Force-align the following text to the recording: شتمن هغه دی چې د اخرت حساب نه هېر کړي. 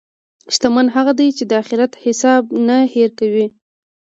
شتمن 0.53 0.87
هغه 0.95 1.13
دی 1.19 1.29
چې 1.37 1.43
د 1.49 1.51
اخرت 1.61 1.91
حساب 2.03 2.43
نه 2.67 2.77
هېر 2.93 3.09
کړي. 3.19 3.45